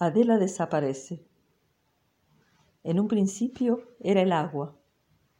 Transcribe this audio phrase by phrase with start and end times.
[0.00, 1.24] Adela desaparece.
[2.82, 4.76] En un principio era el agua,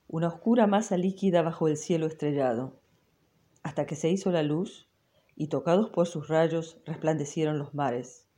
[0.07, 2.81] una oscura masa líquida bajo el cielo estrellado,
[3.65, 4.89] hasta que se hizo la luz
[5.35, 8.29] y tocados por sus rayos resplandecieron los mares.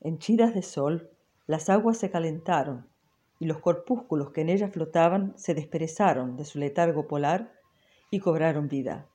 [0.00, 1.10] Henchidas de sol,
[1.46, 2.86] las aguas se calentaron
[3.38, 7.54] y los corpúsculos que en ellas flotaban se desperezaron de su letargo polar
[8.10, 9.08] y cobraron vida.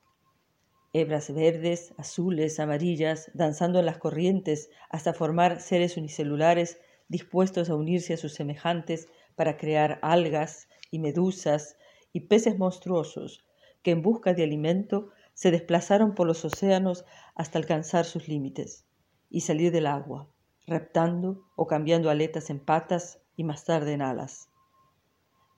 [0.92, 8.14] Hebras verdes, azules, amarillas, danzando en las corrientes hasta formar seres unicelulares dispuestos a unirse
[8.14, 11.76] a sus semejantes para crear algas y medusas
[12.12, 13.44] y peces monstruosos
[13.82, 18.86] que en busca de alimento se desplazaron por los océanos hasta alcanzar sus límites
[19.30, 20.28] y salir del agua,
[20.66, 24.48] reptando o cambiando aletas en patas y más tarde en alas.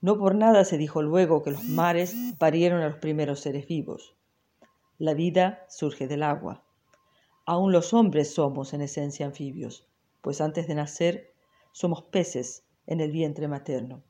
[0.01, 4.15] No por nada se dijo luego que los mares parieron a los primeros seres vivos.
[5.01, 6.63] La vida surge del agua.
[7.47, 9.87] Aún los hombres somos en esencia anfibios,
[10.21, 11.33] pues antes de nacer
[11.71, 14.03] somos peces en el vientre materno.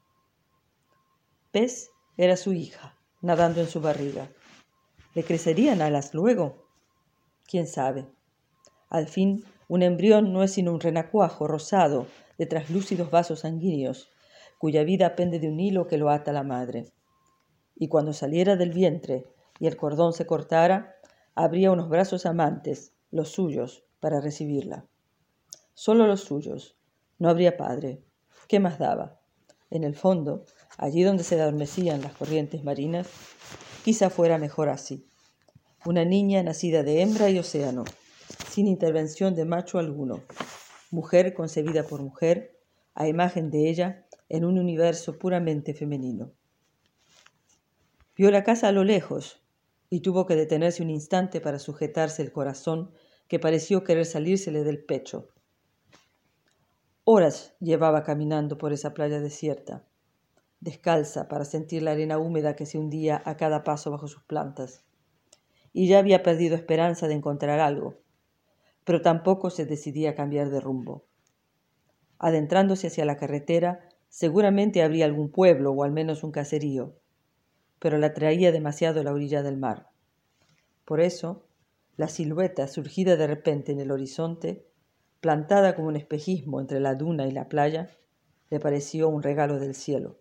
[1.54, 4.34] Pez era su hija, nadando en su barriga.
[5.14, 6.68] ¿Le crecerían alas luego?
[7.48, 8.06] ¿Quién sabe?
[8.90, 12.06] Al fin, un embrión no es sino un renacuajo rosado
[12.38, 14.12] de traslúcidos vasos sanguíneos,
[14.58, 16.92] cuya vida pende de un hilo que lo ata la madre.
[17.78, 19.32] Y cuando saliera del vientre
[19.62, 20.96] y el cordón se cortara,
[21.36, 24.88] habría unos brazos amantes, los suyos, para recibirla.
[25.76, 26.76] Solo los suyos.
[27.20, 28.02] No habría padre.
[28.48, 29.22] ¿Qué más daba?
[29.70, 30.46] En el fondo,
[30.78, 33.08] allí donde se adormecían las corrientes marinas,
[33.86, 35.06] quizá fuera mejor así.
[35.86, 37.84] Una niña nacida de hembra y océano,
[38.50, 40.24] sin intervención de macho alguno,
[40.90, 42.60] mujer concebida por mujer,
[42.96, 46.32] a imagen de ella, en un universo puramente femenino.
[48.16, 49.41] Vio la casa a lo lejos,
[49.94, 52.92] y tuvo que detenerse un instante para sujetarse el corazón
[53.28, 55.28] que pareció querer salírsele del pecho.
[57.04, 59.86] Horas llevaba caminando por esa playa desierta,
[60.62, 64.86] descalza para sentir la arena húmeda que se hundía a cada paso bajo sus plantas,
[65.74, 67.96] y ya había perdido esperanza de encontrar algo,
[68.86, 71.06] pero tampoco se decidía a cambiar de rumbo.
[72.18, 77.01] Adentrándose hacia la carretera, seguramente habría algún pueblo o al menos un caserío,
[77.82, 79.90] pero la atraía demasiado la orilla del mar.
[80.86, 81.48] Por eso,
[81.98, 84.68] la silueta surgida de repente en el horizonte,
[85.20, 87.90] plantada como un espejismo entre la duna y la playa,
[88.52, 90.20] le pareció un regalo del cielo.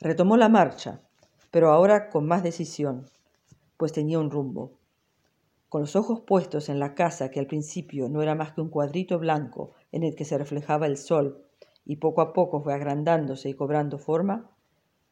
[0.00, 1.02] Retomó la marcha,
[1.50, 3.10] pero ahora con más decisión,
[3.76, 4.78] pues tenía un rumbo.
[5.68, 8.70] Con los ojos puestos en la casa que al principio no era más que un
[8.70, 11.44] cuadrito blanco en el que se reflejaba el sol
[11.84, 14.50] y poco a poco fue agrandándose y cobrando forma,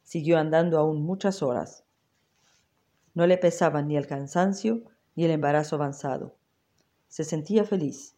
[0.03, 1.83] Siguió andando aún muchas horas.
[3.13, 4.83] No le pesaban ni el cansancio
[5.15, 6.35] ni el embarazo avanzado.
[7.07, 8.15] Se sentía feliz,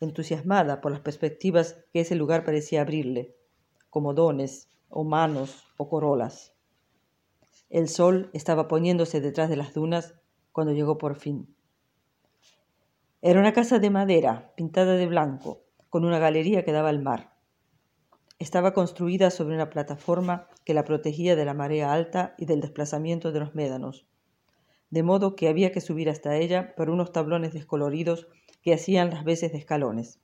[0.00, 3.34] entusiasmada por las perspectivas que ese lugar parecía abrirle,
[3.90, 6.52] como dones, o manos, o corolas.
[7.70, 10.14] El sol estaba poniéndose detrás de las dunas
[10.52, 11.54] cuando llegó por fin.
[13.22, 17.33] Era una casa de madera, pintada de blanco, con una galería que daba al mar.
[18.38, 23.30] Estaba construida sobre una plataforma que la protegía de la marea alta y del desplazamiento
[23.30, 24.06] de los médanos,
[24.90, 28.26] de modo que había que subir hasta ella por unos tablones descoloridos
[28.62, 30.20] que hacían las veces de escalones.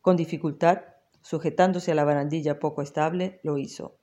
[0.00, 0.80] Con dificultad,
[1.20, 3.98] sujetándose a la barandilla poco estable, lo hizo.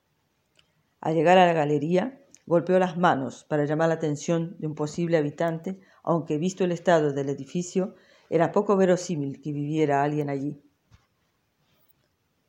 [1.00, 5.18] Al llegar a la galería, golpeó las manos para llamar la atención de un posible
[5.18, 7.94] habitante, aunque visto el estado del edificio,
[8.30, 10.62] era poco verosímil que viviera alguien allí.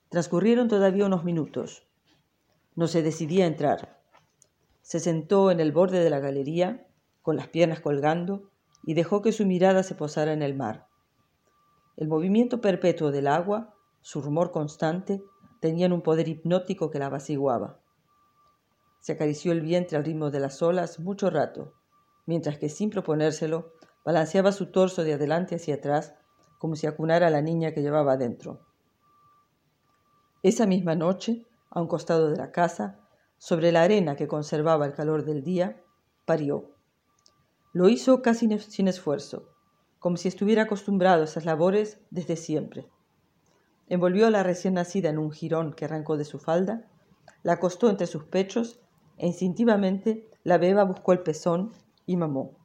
[0.10, 1.88] Transcurrieron todavía unos minutos.
[2.76, 4.02] No se decidía a entrar.
[4.82, 6.88] Se sentó en el borde de la galería,
[7.22, 8.50] con las piernas colgando,
[8.84, 10.88] y dejó que su mirada se posara en el mar.
[11.96, 15.22] El movimiento perpetuo del agua, su rumor constante,
[15.60, 17.80] tenían un poder hipnótico que la apaciguaba.
[19.02, 21.76] Se acarició el vientre al ritmo de las olas mucho rato,
[22.26, 26.16] mientras que sin proponérselo, balanceaba su torso de adelante hacia atrás,
[26.58, 28.69] como si acunara a la niña que llevaba adentro.
[30.42, 33.00] Esa misma noche, a un costado de la casa,
[33.38, 35.82] sobre la arena que conservaba el calor del día,
[36.26, 36.72] parió.
[37.74, 39.50] Lo hizo casi sin esfuerzo,
[40.00, 42.90] como si estuviera acostumbrado a esas labores desde siempre.
[43.88, 46.90] Envolvió a la recién nacida en un jirón que arrancó de su falda,
[47.44, 48.80] la acostó entre sus pechos
[49.18, 51.74] e instintivamente la beba buscó el pezón
[52.06, 52.56] y mamó.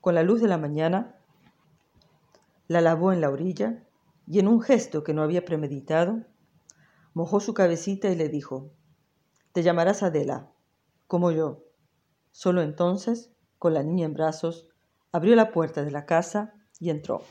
[0.00, 1.16] Con la luz de la mañana,
[2.68, 3.82] la lavó en la orilla
[4.26, 6.24] y en un gesto que no había premeditado,
[7.14, 8.70] mojó su cabecita y le dijo,
[9.52, 10.52] Te llamarás Adela,
[11.06, 11.64] como yo.
[12.32, 14.68] Solo entonces, con la niña en brazos,
[15.12, 17.22] abrió la puerta de la casa y entró.